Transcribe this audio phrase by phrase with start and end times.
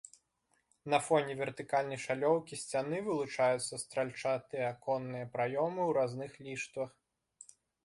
[0.93, 6.91] На фоне вертыкальнай шалёўкі сцяны вылучаюцца стральчатыя аконныя праёмы ў разных ліштвах.